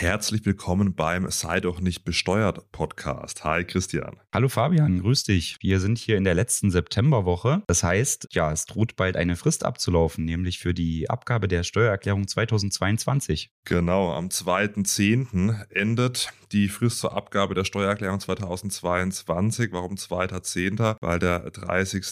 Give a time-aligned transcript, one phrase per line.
[0.00, 3.42] Herzlich willkommen beim Sei doch nicht besteuert Podcast.
[3.42, 4.16] Hi Christian.
[4.32, 5.56] Hallo Fabian, grüß dich.
[5.60, 7.64] Wir sind hier in der letzten Septemberwoche.
[7.66, 12.28] Das heißt, ja, es droht bald eine Frist abzulaufen, nämlich für die Abgabe der Steuererklärung
[12.28, 13.50] 2022.
[13.64, 15.64] Genau, am 2.10.
[15.70, 19.72] endet die Frist zur Abgabe der Steuererklärung 2022.
[19.72, 20.94] Warum 2.10.?
[21.00, 22.04] Weil der 30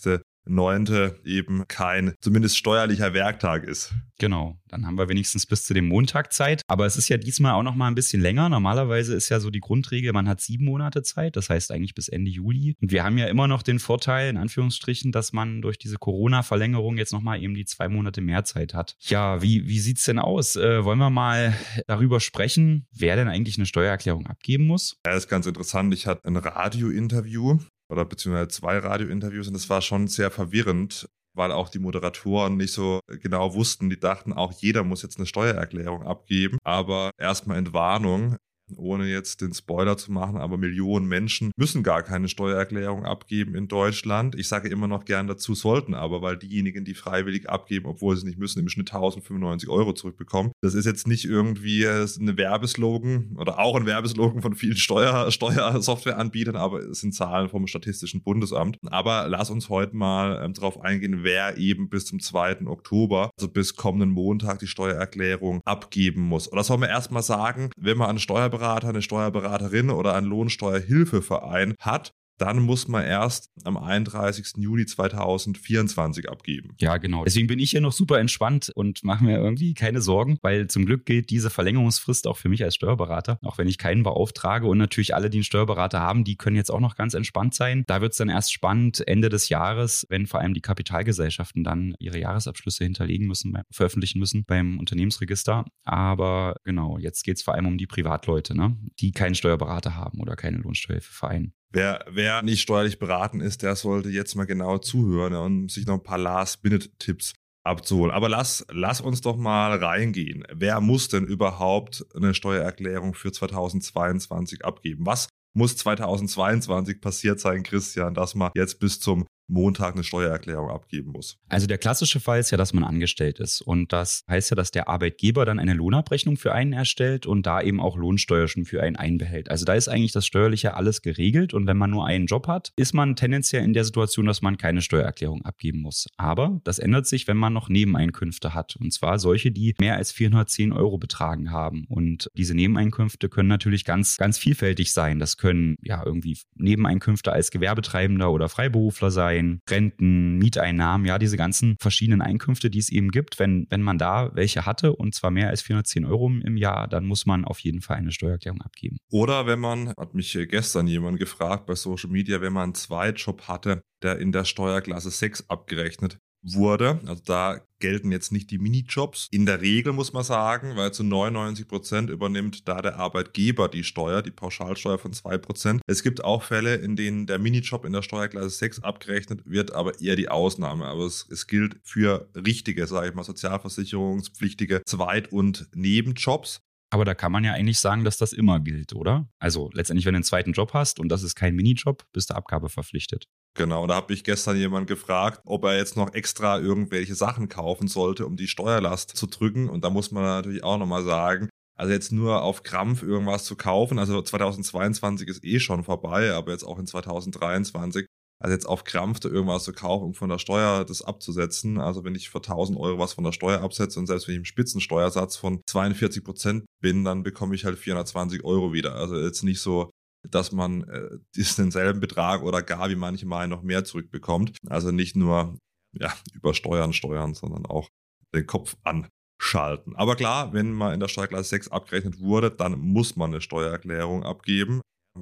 [0.46, 3.92] neunte eben kein zumindest steuerlicher Werktag ist.
[4.18, 6.62] Genau, dann haben wir wenigstens bis zu dem Montag Zeit.
[6.68, 8.48] Aber es ist ja diesmal auch noch mal ein bisschen länger.
[8.48, 12.08] Normalerweise ist ja so die Grundregel, man hat sieben Monate Zeit, das heißt eigentlich bis
[12.08, 12.76] Ende Juli.
[12.80, 16.96] Und wir haben ja immer noch den Vorteil, in Anführungsstrichen, dass man durch diese Corona-Verlängerung
[16.96, 18.96] jetzt noch mal eben die zwei Monate mehr Zeit hat.
[19.00, 20.56] Ja, wie, wie sieht's denn aus?
[20.56, 21.54] Äh, wollen wir mal
[21.86, 24.96] darüber sprechen, wer denn eigentlich eine Steuererklärung abgeben muss?
[25.04, 25.92] Ja, das ist ganz interessant.
[25.92, 27.58] Ich hatte ein Radio-Interview
[27.88, 32.72] oder beziehungsweise zwei Radiointerviews und es war schon sehr verwirrend, weil auch die Moderatoren nicht
[32.72, 33.90] so genau wussten.
[33.90, 36.58] Die dachten auch, jeder muss jetzt eine Steuererklärung abgeben.
[36.64, 38.36] Aber erstmal Entwarnung
[38.74, 43.68] ohne jetzt den Spoiler zu machen, aber Millionen Menschen müssen gar keine Steuererklärung abgeben in
[43.68, 44.34] Deutschland.
[44.34, 48.26] Ich sage immer noch gern dazu, sollten aber, weil diejenigen, die freiwillig abgeben, obwohl sie
[48.26, 50.52] nicht müssen, im Schnitt 1095 Euro zurückbekommen.
[50.60, 56.56] Das ist jetzt nicht irgendwie eine Werbeslogan oder auch ein Werbeslogan von vielen Steuer, Steuersoftwareanbietern,
[56.56, 58.78] aber es sind Zahlen vom Statistischen Bundesamt.
[58.86, 62.66] Aber lass uns heute mal ähm, darauf eingehen, wer eben bis zum 2.
[62.66, 66.50] Oktober, also bis kommenden Montag, die Steuererklärung abgeben muss.
[66.50, 71.74] Oder soll man erstmal sagen, wenn man an Steuerberater Steuerberater, eine Steuerberaterin oder einen Lohnsteuerhilfeverein
[71.80, 74.54] hat, dann muss man erst am 31.
[74.56, 76.74] Juli 2024 abgeben.
[76.78, 77.24] Ja, genau.
[77.24, 80.86] Deswegen bin ich hier noch super entspannt und mache mir irgendwie keine Sorgen, weil zum
[80.86, 84.78] Glück gilt diese Verlängerungsfrist auch für mich als Steuerberater, auch wenn ich keinen beauftrage und
[84.78, 87.84] natürlich alle, die einen Steuerberater haben, die können jetzt auch noch ganz entspannt sein.
[87.86, 91.94] Da wird es dann erst spannend Ende des Jahres, wenn vor allem die Kapitalgesellschaften dann
[91.98, 95.64] ihre Jahresabschlüsse hinterlegen müssen, veröffentlichen müssen beim Unternehmensregister.
[95.84, 98.76] Aber genau, jetzt geht es vor allem um die Privatleute, ne?
[99.00, 101.52] die keinen Steuerberater haben oder keine Lohnsteuerhilfeverein.
[101.72, 105.94] Wer, wer nicht steuerlich beraten ist, der sollte jetzt mal genau zuhören und sich noch
[105.94, 107.34] ein paar Last-Minute-Tipps
[107.64, 108.12] abzuholen.
[108.12, 110.44] Aber lass, lass uns doch mal reingehen.
[110.54, 115.04] Wer muss denn überhaupt eine Steuererklärung für 2022 abgeben?
[115.04, 121.12] Was muss 2022 passiert sein, Christian, dass man jetzt bis zum Montag eine Steuererklärung abgeben
[121.12, 121.38] muss.
[121.48, 123.60] Also der klassische Fall ist ja, dass man angestellt ist.
[123.60, 127.60] Und das heißt ja, dass der Arbeitgeber dann eine Lohnabrechnung für einen erstellt und da
[127.60, 129.50] eben auch Lohnsteuer schon für einen einbehält.
[129.50, 131.54] Also da ist eigentlich das Steuerliche alles geregelt.
[131.54, 134.58] Und wenn man nur einen Job hat, ist man tendenziell in der Situation, dass man
[134.58, 136.06] keine Steuererklärung abgeben muss.
[136.16, 138.76] Aber das ändert sich, wenn man noch Nebeneinkünfte hat.
[138.76, 141.86] Und zwar solche, die mehr als 410 Euro betragen haben.
[141.88, 145.18] Und diese Nebeneinkünfte können natürlich ganz, ganz vielfältig sein.
[145.18, 151.36] Das können ja irgendwie Nebeneinkünfte als Gewerbetreibender oder Freiberufler sein sein, Renten, Mieteinnahmen, ja, diese
[151.36, 153.38] ganzen verschiedenen Einkünfte, die es eben gibt.
[153.38, 157.04] Wenn, wenn man da welche hatte und zwar mehr als 410 Euro im Jahr, dann
[157.06, 158.98] muss man auf jeden Fall eine Steuererklärung abgeben.
[159.10, 163.48] Oder wenn man, hat mich gestern jemand gefragt bei Social Media, wenn man einen Zweitjob
[163.48, 166.18] hatte, der in der Steuerklasse 6 abgerechnet
[166.54, 167.00] wurde.
[167.06, 169.28] Also da gelten jetzt nicht die Minijobs.
[169.30, 173.84] In der Regel muss man sagen, weil zu 99 Prozent übernimmt da der Arbeitgeber die
[173.84, 175.82] Steuer, die Pauschalsteuer von 2 Prozent.
[175.86, 180.00] Es gibt auch Fälle, in denen der Minijob in der Steuerklasse 6 abgerechnet wird, aber
[180.00, 180.86] eher die Ausnahme.
[180.86, 186.60] Aber es, es gilt für richtige, sage ich mal, sozialversicherungspflichtige Zweit- und Nebenjobs.
[186.90, 189.28] Aber da kann man ja eigentlich sagen, dass das immer gilt, oder?
[189.38, 192.34] Also letztendlich, wenn du einen zweiten Job hast und das ist kein Minijob, bist du
[192.34, 193.26] Abgabe verpflichtet.
[193.56, 197.88] Genau, da habe ich gestern jemand gefragt, ob er jetzt noch extra irgendwelche Sachen kaufen
[197.88, 199.70] sollte, um die Steuerlast zu drücken.
[199.70, 203.56] Und da muss man natürlich auch nochmal sagen, also jetzt nur auf Krampf irgendwas zu
[203.56, 208.06] kaufen, also 2022 ist eh schon vorbei, aber jetzt auch in 2023,
[208.42, 211.78] also jetzt auf Krampf irgendwas zu kaufen, um von der Steuer das abzusetzen.
[211.78, 214.40] Also wenn ich für 1000 Euro was von der Steuer absetze und selbst wenn ich
[214.40, 218.94] im Spitzensteuersatz von 42 Prozent bin, dann bekomme ich halt 420 Euro wieder.
[218.94, 219.90] Also jetzt nicht so,
[220.30, 221.18] dass man äh,
[221.56, 224.58] denselben Betrag oder gar wie manche Mal noch mehr zurückbekommt.
[224.66, 225.58] Also nicht nur
[225.92, 227.88] ja, über Steuern steuern, sondern auch
[228.34, 229.96] den Kopf anschalten.
[229.96, 234.24] Aber klar, wenn man in der Steuerklasse 6 abgerechnet wurde, dann muss man eine Steuererklärung
[234.24, 234.80] abgeben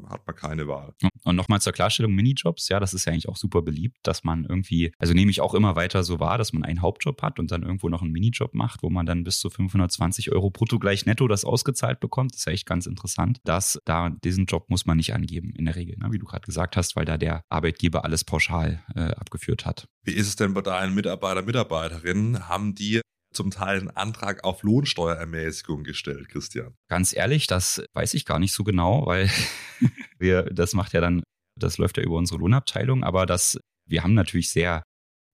[0.09, 0.95] hat man keine Wahl.
[1.25, 4.45] Und nochmal zur Klarstellung, Minijobs, ja, das ist ja eigentlich auch super beliebt, dass man
[4.45, 7.51] irgendwie, also nehme ich auch immer weiter so wahr, dass man einen Hauptjob hat und
[7.51, 11.07] dann irgendwo noch einen Minijob macht, wo man dann bis zu 520 Euro brutto gleich
[11.07, 12.33] netto das ausgezahlt bekommt.
[12.33, 15.65] Das ist ja echt ganz interessant, dass da diesen Job muss man nicht angeben in
[15.65, 19.01] der Regel, ne, wie du gerade gesagt hast, weil da der Arbeitgeber alles pauschal äh,
[19.01, 19.89] abgeführt hat.
[20.03, 22.49] Wie ist es denn bei deinen Mitarbeiter, Mitarbeiterinnen?
[22.49, 23.01] Haben die
[23.35, 26.75] zum Teil einen Antrag auf Lohnsteuerermäßigung gestellt, Christian?
[26.89, 29.31] Ganz ehrlich, das weiß ich gar nicht so genau, weil
[30.19, 31.23] wir, das macht ja dann,
[31.59, 33.59] das läuft ja über unsere Lohnabteilung, aber das,
[33.89, 34.83] wir haben natürlich sehr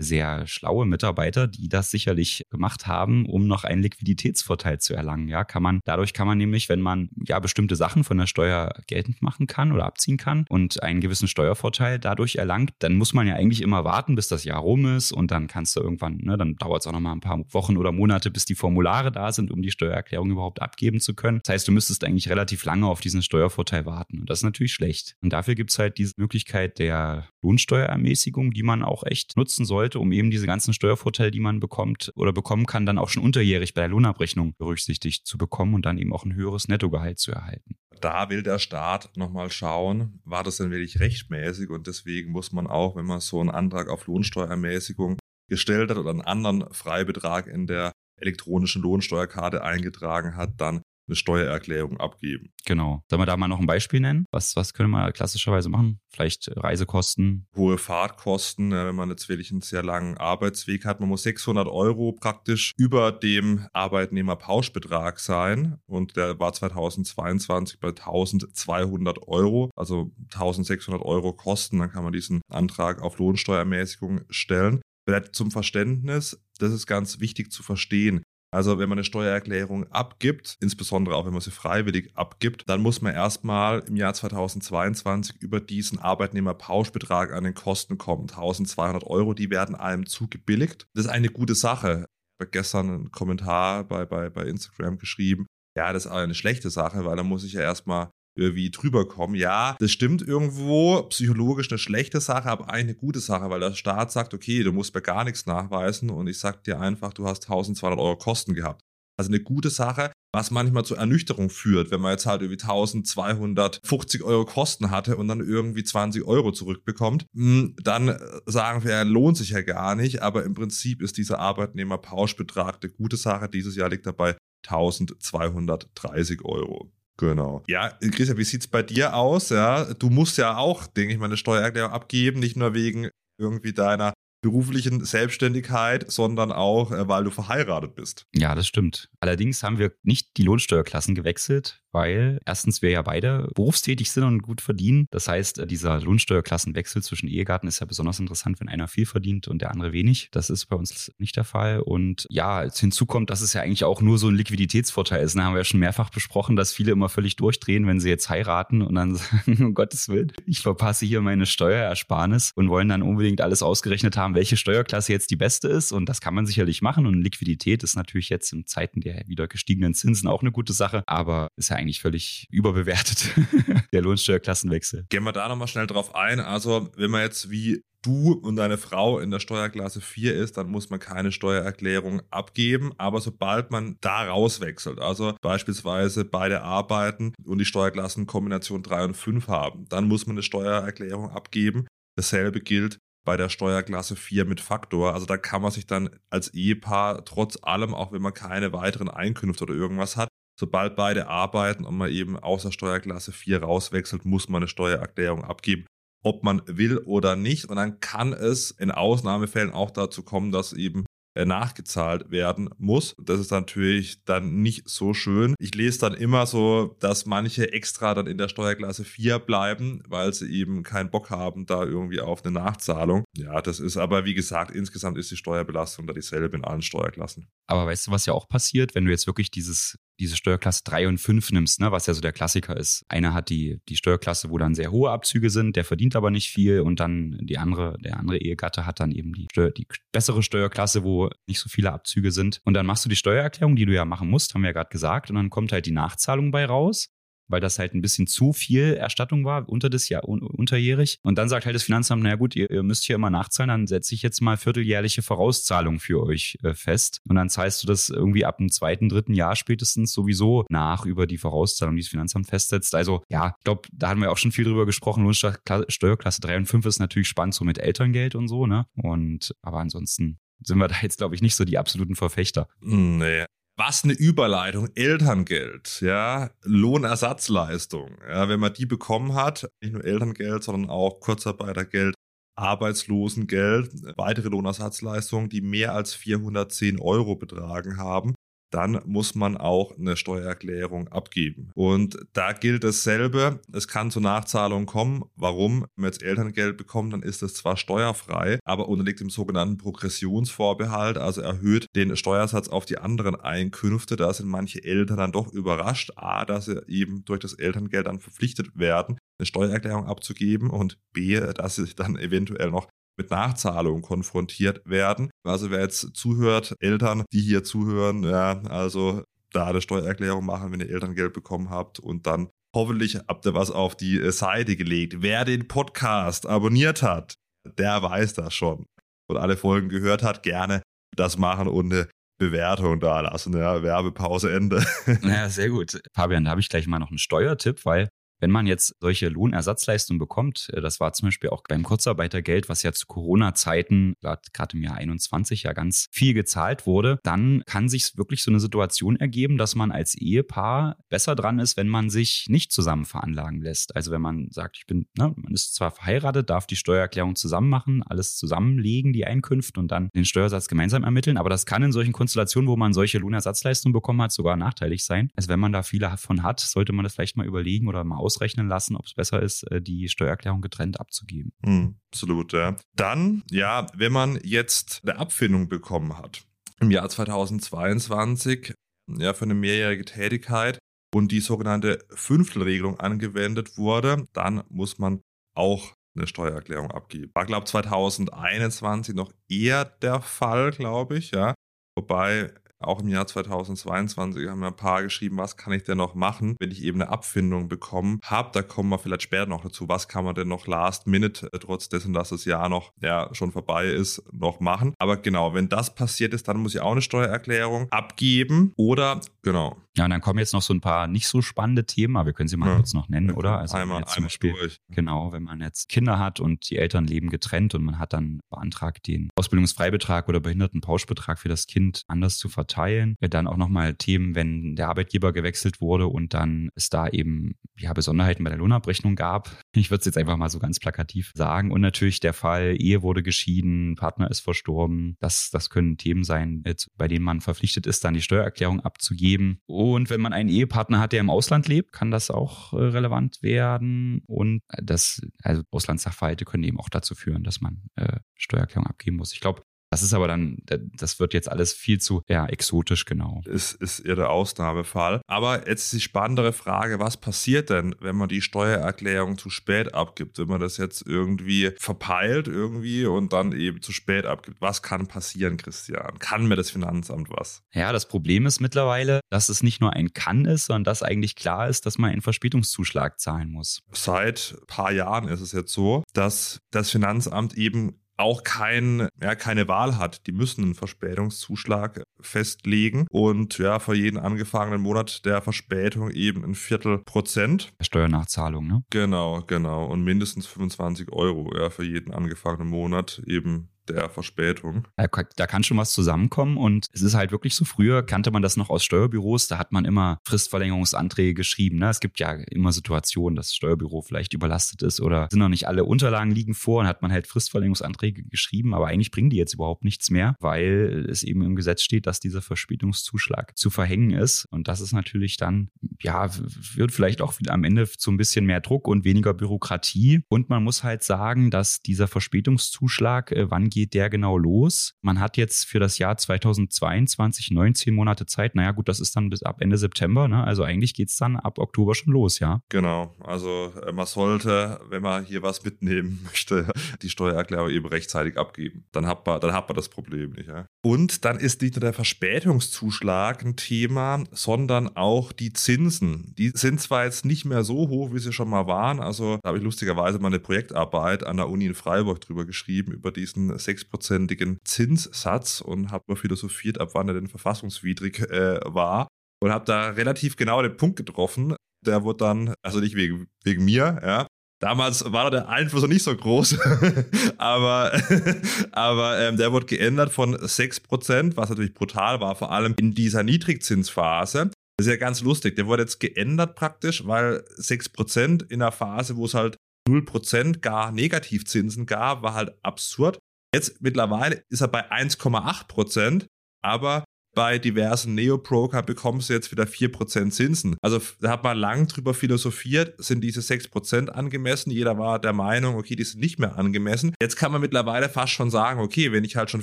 [0.00, 5.28] sehr schlaue Mitarbeiter, die das sicherlich gemacht haben, um noch einen Liquiditätsvorteil zu erlangen.
[5.28, 8.72] Ja, kann man, dadurch kann man nämlich, wenn man ja bestimmte Sachen von der Steuer
[8.86, 13.26] geltend machen kann oder abziehen kann und einen gewissen Steuervorteil dadurch erlangt, dann muss man
[13.26, 16.36] ja eigentlich immer warten, bis das Jahr rum ist und dann kannst du irgendwann, ne,
[16.36, 19.32] dann dauert es auch noch mal ein paar Wochen oder Monate, bis die Formulare da
[19.32, 21.40] sind, um die Steuererklärung überhaupt abgeben zu können.
[21.44, 24.72] Das heißt, du müsstest eigentlich relativ lange auf diesen Steuervorteil warten und das ist natürlich
[24.72, 25.16] schlecht.
[25.20, 29.89] Und dafür gibt es halt diese Möglichkeit der Lohnsteuerermäßigung, die man auch echt nutzen sollte,
[29.98, 33.74] um eben diese ganzen Steuervorteile, die man bekommt oder bekommen kann, dann auch schon unterjährig
[33.74, 37.76] bei der Lohnabrechnung berücksichtigt zu bekommen und dann eben auch ein höheres Nettogehalt zu erhalten.
[38.00, 42.66] Da will der Staat nochmal schauen, war das denn wirklich rechtmäßig und deswegen muss man
[42.66, 47.66] auch, wenn man so einen Antrag auf Lohnsteuerermäßigung gestellt hat oder einen anderen Freibetrag in
[47.66, 52.52] der elektronischen Lohnsteuerkarte eingetragen hat, dann eine Steuererklärung abgeben.
[52.64, 53.02] Genau.
[53.10, 54.26] Sollen wir da mal noch ein Beispiel nennen?
[54.30, 56.00] Was, was können wir klassischerweise machen?
[56.08, 57.46] Vielleicht Reisekosten?
[57.56, 61.00] Hohe Fahrtkosten, wenn man jetzt wirklich einen sehr langen Arbeitsweg hat.
[61.00, 69.26] Man muss 600 Euro praktisch über dem Arbeitnehmerpauschbetrag sein und der war 2022 bei 1200
[69.26, 71.80] Euro, also 1600 Euro Kosten.
[71.80, 74.80] Dann kann man diesen Antrag auf Lohnsteuermäßigung stellen.
[75.06, 78.22] Vielleicht zum Verständnis, das ist ganz wichtig zu verstehen.
[78.52, 83.00] Also wenn man eine Steuererklärung abgibt, insbesondere auch wenn man sie freiwillig abgibt, dann muss
[83.00, 88.28] man erstmal im Jahr 2022 über diesen Arbeitnehmerpauschbetrag an den Kosten kommen.
[88.28, 90.88] 1200 Euro, die werden einem zugebilligt.
[90.94, 92.06] Das ist eine gute Sache.
[92.08, 95.46] Ich habe gestern einen Kommentar bei, bei, bei Instagram geschrieben.
[95.76, 99.34] Ja, das ist eine schlechte Sache, weil da muss ich ja erstmal irgendwie drüber kommen.
[99.34, 103.74] Ja, das stimmt irgendwo, psychologisch eine schlechte Sache, aber eigentlich eine gute Sache, weil der
[103.74, 107.26] Staat sagt, okay, du musst mir gar nichts nachweisen und ich sag dir einfach, du
[107.26, 108.82] hast 1200 Euro Kosten gehabt.
[109.18, 114.22] Also eine gute Sache, was manchmal zur Ernüchterung führt, wenn man jetzt halt irgendwie 1250
[114.22, 119.50] Euro Kosten hatte und dann irgendwie 20 Euro zurückbekommt, hm, dann sagen wir, lohnt sich
[119.50, 123.48] ja gar nicht, aber im Prinzip ist dieser Arbeitnehmerpauschbetrag eine gute Sache.
[123.48, 124.36] Dieses Jahr liegt er bei
[124.66, 126.90] 1230 Euro.
[127.20, 127.62] Genau.
[127.66, 129.50] Ja, Christian, wie sieht es bei dir aus?
[129.50, 133.74] Ja, du musst ja auch, denke ich mal, eine Steuererklärung abgeben, nicht nur wegen irgendwie
[133.74, 138.24] deiner beruflichen Selbstständigkeit, sondern auch, äh, weil du verheiratet bist.
[138.34, 139.10] Ja, das stimmt.
[139.20, 144.42] Allerdings haben wir nicht die Lohnsteuerklassen gewechselt, weil erstens wir ja beide berufstätig sind und
[144.42, 145.06] gut verdienen.
[145.10, 149.48] Das heißt, äh, dieser Lohnsteuerklassenwechsel zwischen Ehegatten ist ja besonders interessant, wenn einer viel verdient
[149.48, 150.28] und der andere wenig.
[150.32, 151.80] Das ist bei uns nicht der Fall.
[151.80, 155.36] Und ja, hinzu kommt, dass es ja eigentlich auch nur so ein Liquiditätsvorteil ist.
[155.36, 158.28] Da haben wir ja schon mehrfach besprochen, dass viele immer völlig durchdrehen, wenn sie jetzt
[158.28, 163.02] heiraten und dann sagen, um Gottes Willen, ich verpasse hier meine Steuerersparnis und wollen dann
[163.02, 165.92] unbedingt alles ausgerechnet haben, welche Steuerklasse jetzt die beste ist.
[165.92, 167.06] Und das kann man sicherlich machen.
[167.06, 171.02] Und Liquidität ist natürlich jetzt in Zeiten der wieder gestiegenen Zinsen auch eine gute Sache,
[171.06, 173.30] aber ist ja eigentlich völlig überbewertet,
[173.92, 175.06] der Lohnsteuerklassenwechsel.
[175.08, 176.40] Gehen wir da nochmal schnell drauf ein.
[176.40, 180.70] Also, wenn man jetzt wie du und deine Frau in der Steuerklasse 4 ist, dann
[180.70, 182.92] muss man keine Steuererklärung abgeben.
[182.98, 189.48] Aber sobald man da rauswechselt, also beispielsweise beide arbeiten und die Steuerklassenkombination 3 und 5
[189.48, 191.86] haben, dann muss man eine Steuererklärung abgeben.
[192.16, 195.12] Dasselbe gilt bei der Steuerklasse 4 mit Faktor.
[195.12, 199.10] Also da kann man sich dann als Ehepaar trotz allem, auch wenn man keine weiteren
[199.10, 200.28] Einkünfte oder irgendwas hat,
[200.60, 205.42] Sobald beide arbeiten und man eben aus der Steuerklasse 4 rauswechselt, muss man eine Steuererklärung
[205.42, 205.86] abgeben,
[206.22, 207.64] ob man will oder nicht.
[207.64, 213.14] Und dann kann es in Ausnahmefällen auch dazu kommen, dass eben äh, nachgezahlt werden muss.
[213.22, 215.54] Das ist natürlich dann nicht so schön.
[215.58, 220.34] Ich lese dann immer so, dass manche extra dann in der Steuerklasse 4 bleiben, weil
[220.34, 223.24] sie eben keinen Bock haben, da irgendwie auf eine Nachzahlung.
[223.34, 227.48] Ja, das ist aber, wie gesagt, insgesamt ist die Steuerbelastung da dieselbe in allen Steuerklassen.
[227.66, 231.08] Aber weißt du, was ja auch passiert, wenn du jetzt wirklich dieses diese Steuerklasse 3
[231.08, 233.04] und 5 nimmst, ne, was ja so der Klassiker ist.
[233.08, 236.50] Einer hat die, die Steuerklasse, wo dann sehr hohe Abzüge sind, der verdient aber nicht
[236.50, 240.42] viel und dann die andere, der andere Ehegatte hat dann eben die, Steuer, die bessere
[240.42, 242.60] Steuerklasse, wo nicht so viele Abzüge sind.
[242.64, 244.90] Und dann machst du die Steuererklärung, die du ja machen musst, haben wir ja gerade
[244.90, 247.08] gesagt, und dann kommt halt die Nachzahlung bei raus
[247.50, 251.18] weil das halt ein bisschen zu viel Erstattung war, unter das Jahr, un, unterjährig.
[251.22, 253.86] Und dann sagt halt das Finanzamt, naja gut, ihr, ihr, müsst hier immer nachzahlen, dann
[253.86, 257.20] setze ich jetzt mal vierteljährliche Vorauszahlung für euch äh, fest.
[257.28, 261.26] Und dann zahlst du das irgendwie ab dem zweiten, dritten Jahr spätestens sowieso nach über
[261.26, 262.94] die Vorauszahlung, die das Finanzamt festsetzt.
[262.94, 265.24] Also ja, ich glaube, da haben wir auch schon viel drüber gesprochen.
[265.24, 268.86] Lohnsteuerklasse 3 und 5 ist natürlich spannend, so mit Elterngeld und so, ne?
[268.94, 272.68] Und aber ansonsten sind wir da jetzt, glaube ich, nicht so die absoluten Verfechter.
[272.80, 273.46] Nee,
[273.80, 280.62] was eine Überleitung, Elterngeld, ja, Lohnersatzleistung, ja, wenn man die bekommen hat, nicht nur Elterngeld,
[280.62, 282.14] sondern auch Kurzarbeitergeld,
[282.56, 288.34] Arbeitslosengeld, weitere Lohnersatzleistungen, die mehr als 410 Euro betragen haben,
[288.70, 291.70] dann muss man auch eine Steuererklärung abgeben.
[291.74, 293.60] Und da gilt dasselbe.
[293.72, 295.24] Es kann zu Nachzahlungen kommen.
[295.36, 295.82] Warum?
[295.82, 301.18] Wenn man jetzt Elterngeld bekommt, dann ist es zwar steuerfrei, aber unterliegt dem sogenannten Progressionsvorbehalt,
[301.18, 304.16] also erhöht den Steuersatz auf die anderen Einkünfte.
[304.16, 308.20] Da sind manche Eltern dann doch überrascht, a, dass sie eben durch das Elterngeld dann
[308.20, 314.82] verpflichtet werden, eine Steuererklärung abzugeben und b, dass sie dann eventuell noch mit Nachzahlungen konfrontiert
[314.84, 315.30] werden.
[315.44, 320.80] Also wer jetzt zuhört, Eltern, die hier zuhören, ja, also da eine Steuererklärung machen, wenn
[320.80, 325.22] ihr Elterngeld bekommen habt und dann hoffentlich habt ihr was auf die äh, Seite gelegt.
[325.22, 328.86] Wer den Podcast abonniert hat, der weiß das schon
[329.28, 330.82] und alle Folgen gehört hat, gerne
[331.16, 333.56] das machen und eine Bewertung da lassen.
[333.56, 334.84] Ja, Werbepause Ende.
[335.22, 336.00] Ja, sehr gut.
[336.14, 338.08] Fabian, da habe ich gleich mal noch einen Steuertipp, weil
[338.40, 342.82] wenn man jetzt solche Lohnersatzleistungen bekommt, äh, das war zum Beispiel auch beim Kurzarbeitergeld, was
[342.82, 348.16] ja zu Corona-Zeiten, gerade im Jahr 21 ja ganz viel gezahlt wurde, dann kann sich
[348.16, 352.46] wirklich so eine Situation ergeben, dass man als Ehepaar besser dran ist, wenn man sich
[352.48, 353.94] nicht zusammen veranlagen lässt.
[353.94, 357.68] Also wenn man sagt, ich bin, ne, man ist zwar verheiratet, darf die Steuererklärung zusammen
[357.68, 361.92] machen, alles zusammenlegen, die Einkünfte und dann den Steuersatz gemeinsam ermitteln, aber das kann in
[361.92, 365.30] solchen Konstellationen, wo man solche Lohnersatzleistungen bekommen hat, sogar nachteilig sein.
[365.36, 368.16] Also wenn man da viele davon hat, sollte man das vielleicht mal überlegen oder mal
[368.16, 371.52] aus ausrechnen lassen, ob es besser ist, äh, die Steuererklärung getrennt abzugeben.
[371.64, 372.76] Hm, absolut, ja.
[372.94, 376.42] Dann, ja, wenn man jetzt eine Abfindung bekommen hat
[376.80, 378.72] im Jahr 2022,
[379.18, 380.78] ja, für eine mehrjährige Tätigkeit
[381.12, 385.20] und die sogenannte Fünftelregelung angewendet wurde, dann muss man
[385.56, 387.30] auch eine Steuererklärung abgeben.
[387.34, 391.54] War, glaube ich, 2021 noch eher der Fall, glaube ich, ja.
[391.96, 396.14] Wobei auch im Jahr 2022 haben wir ein paar geschrieben, was kann ich denn noch
[396.14, 398.50] machen, wenn ich eben eine Abfindung bekommen habe.
[398.52, 401.58] Da kommen wir vielleicht später noch dazu, was kann man denn noch last minute, äh,
[401.58, 404.94] trotz dessen, dass das Jahr noch ja, schon vorbei ist, noch machen.
[404.98, 409.76] Aber genau, wenn das passiert ist, dann muss ich auch eine Steuererklärung abgeben oder genau.
[410.00, 412.32] Ja, und dann kommen jetzt noch so ein paar nicht so spannende Themen, aber wir
[412.32, 412.76] können sie mal ja.
[412.76, 413.58] kurz noch nennen, oder?
[413.58, 414.80] Also einmal, zum Beispiel, durch.
[414.88, 418.40] Genau, wenn man jetzt Kinder hat und die Eltern leben getrennt und man hat dann
[418.48, 423.14] beantragt, den Ausbildungsfreibetrag oder Behindertenpauschbetrag für das Kind anders zu verteilen.
[423.20, 427.92] Dann auch nochmal Themen, wenn der Arbeitgeber gewechselt wurde und dann es da eben ja,
[427.92, 429.50] Besonderheiten bei der Lohnabrechnung gab.
[429.72, 431.70] Ich würde es jetzt einfach mal so ganz plakativ sagen.
[431.70, 435.16] Und natürlich der Fall, Ehe wurde geschieden, Partner ist verstorben.
[435.20, 436.64] Das, das können Themen sein,
[436.96, 439.60] bei denen man verpflichtet ist, dann die Steuererklärung abzugeben.
[439.94, 443.42] Und wenn man einen Ehepartner hat, der im Ausland lebt, kann das auch äh, relevant
[443.42, 444.22] werden.
[444.26, 449.32] Und das, also Auslandssachverhalte können eben auch dazu führen, dass man äh, Steuererklärung abgeben muss.
[449.32, 453.42] Ich glaube, das ist aber dann, das wird jetzt alles viel zu ja, exotisch, genau.
[453.44, 455.20] Ist, ist eher der Ausnahmefall.
[455.26, 459.92] Aber jetzt ist die spannendere Frage, was passiert denn, wenn man die Steuererklärung zu spät
[459.92, 460.38] abgibt?
[460.38, 464.60] Wenn man das jetzt irgendwie verpeilt irgendwie und dann eben zu spät abgibt.
[464.60, 466.18] Was kann passieren, Christian?
[466.20, 467.62] Kann mir das Finanzamt was?
[467.72, 471.34] Ja, das Problem ist mittlerweile, dass es nicht nur ein Kann ist, sondern dass eigentlich
[471.34, 473.82] klar ist, dass man einen Verspätungszuschlag zahlen muss.
[473.92, 479.34] Seit ein paar Jahren ist es jetzt so, dass das Finanzamt eben auch kein, ja,
[479.34, 480.26] keine Wahl hat.
[480.26, 486.54] Die müssen einen Verspätungszuschlag festlegen und ja, für jeden angefangenen Monat der Verspätung eben ein
[486.54, 487.72] Viertel Prozent.
[487.80, 488.84] Steuernachzahlung, ne?
[488.90, 489.86] Genau, genau.
[489.86, 494.86] Und mindestens 25 Euro ja, für jeden angefangenen Monat eben der Verspätung.
[494.96, 498.56] Da kann schon was zusammenkommen und es ist halt wirklich so, früher kannte man das
[498.56, 501.78] noch aus Steuerbüros, da hat man immer Fristverlängerungsanträge geschrieben.
[501.78, 501.88] Ne?
[501.88, 505.68] Es gibt ja immer Situationen, dass das Steuerbüro vielleicht überlastet ist oder sind noch nicht
[505.68, 509.54] alle Unterlagen liegen vor und hat man halt Fristverlängerungsanträge geschrieben, aber eigentlich bringen die jetzt
[509.54, 514.46] überhaupt nichts mehr, weil es eben im Gesetz steht, dass dieser Verspätungszuschlag zu verhängen ist
[514.50, 516.30] und das ist natürlich dann, ja,
[516.74, 520.62] wird vielleicht auch am Ende zu ein bisschen mehr Druck und weniger Bürokratie und man
[520.62, 524.94] muss halt sagen, dass dieser Verspätungszuschlag, äh, wann geht geht der genau los?
[525.00, 528.54] Man hat jetzt für das Jahr 2022 19 Monate Zeit.
[528.54, 530.28] Naja, gut, das ist dann bis ab Ende September.
[530.28, 530.44] Ne?
[530.44, 532.60] Also eigentlich geht es dann ab Oktober schon los, ja.
[532.68, 533.14] Genau.
[533.20, 536.70] Also äh, man sollte, wenn man hier was mitnehmen möchte,
[537.00, 538.84] die Steuererklärung eben rechtzeitig abgeben.
[538.92, 540.48] Dann hat man, dann hat man das Problem nicht.
[540.48, 540.66] Ja?
[540.82, 546.34] Und dann ist nicht nur der Verspätungszuschlag ein Thema, sondern auch die Zinsen.
[546.36, 549.00] Die sind zwar jetzt nicht mehr so hoch, wie sie schon mal waren.
[549.00, 552.92] Also da habe ich lustigerweise mal eine Projektarbeit an der Uni in Freiburg drüber geschrieben,
[552.92, 559.08] über diesen sechsprozentigen Zinssatz und habe mal philosophiert, ab wann er denn verfassungswidrig äh, war.
[559.42, 561.56] Und habe da relativ genau den Punkt getroffen.
[561.86, 564.26] Der wurde dann, also nicht wegen, wegen mir, ja,
[564.60, 566.58] Damals war der Einfluss noch nicht so groß,
[567.38, 567.92] aber,
[568.72, 573.22] aber ähm, der wurde geändert von 6%, was natürlich brutal war, vor allem in dieser
[573.22, 574.50] Niedrigzinsphase.
[574.76, 575.56] Das ist ja ganz lustig.
[575.56, 579.56] Der wurde jetzt geändert praktisch, weil 6% in einer Phase, wo es halt
[579.88, 583.18] 0% gar Negativzinsen gab, war halt absurd.
[583.54, 586.26] Jetzt mittlerweile ist er bei 1,8 Prozent,
[586.62, 587.04] aber
[587.34, 590.76] bei diversen Neo-Broker bekommst du jetzt wieder 4% Zinsen.
[590.82, 594.70] Also da hat man lang drüber philosophiert, sind diese 6% angemessen?
[594.70, 597.14] Jeder war der Meinung, okay, die sind nicht mehr angemessen.
[597.22, 599.62] Jetzt kann man mittlerweile fast schon sagen, okay, wenn ich halt schon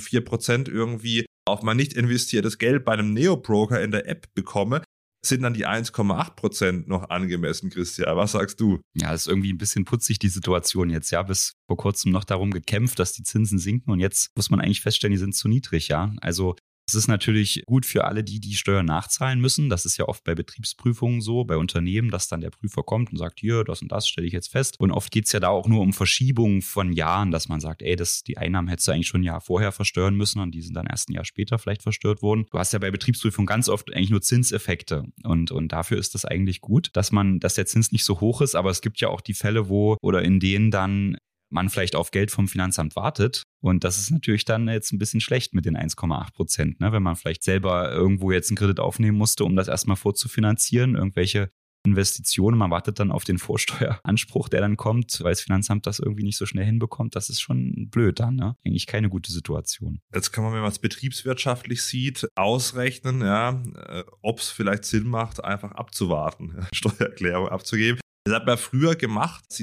[0.00, 4.82] 4% irgendwie auf mein nicht investiertes Geld bei einem Neo-Broker in der App bekomme,
[5.24, 8.16] sind dann die 1,8% noch angemessen, Christian?
[8.16, 8.80] Was sagst du?
[8.94, 11.10] Ja, ist irgendwie ein bisschen putzig die Situation jetzt.
[11.10, 14.60] Ja, bis vor kurzem noch darum gekämpft, dass die Zinsen sinken und jetzt muss man
[14.60, 15.88] eigentlich feststellen, die sind zu niedrig.
[15.88, 16.56] Ja, also
[16.88, 19.68] es ist natürlich gut für alle, die die Steuer nachzahlen müssen.
[19.68, 23.18] Das ist ja oft bei Betriebsprüfungen so, bei Unternehmen, dass dann der Prüfer kommt und
[23.18, 24.80] sagt, hier, das und das stelle ich jetzt fest.
[24.80, 27.82] Und oft geht es ja da auch nur um Verschiebungen von Jahren, dass man sagt,
[27.82, 30.62] ey, das, die Einnahmen hättest du eigentlich schon ein Jahr vorher versteuern müssen und die
[30.62, 32.46] sind dann erst ein Jahr später vielleicht versteuert worden.
[32.50, 35.04] Du hast ja bei Betriebsprüfungen ganz oft eigentlich nur Zinseffekte.
[35.24, 38.40] Und, und dafür ist das eigentlich gut, dass man, dass der Zins nicht so hoch
[38.40, 41.18] ist, aber es gibt ja auch die Fälle, wo oder in denen dann
[41.50, 43.42] man vielleicht auf Geld vom Finanzamt wartet.
[43.60, 46.92] Und das ist natürlich dann jetzt ein bisschen schlecht mit den 1,8 Prozent, ne?
[46.92, 51.50] wenn man vielleicht selber irgendwo jetzt einen Kredit aufnehmen musste, um das erstmal vorzufinanzieren, irgendwelche
[51.84, 52.58] Investitionen.
[52.58, 56.36] Man wartet dann auf den Vorsteueranspruch, der dann kommt, weil das Finanzamt das irgendwie nicht
[56.36, 57.16] so schnell hinbekommt.
[57.16, 58.56] Das ist schon blöd dann, ne?
[58.64, 60.00] Eigentlich keine gute Situation.
[60.14, 65.08] Jetzt kann man, wenn man es betriebswirtschaftlich sieht, ausrechnen, ja, äh, ob es vielleicht Sinn
[65.08, 68.00] macht, einfach abzuwarten, Steuererklärung abzugeben.
[68.28, 69.58] Das hat man früher gemacht, als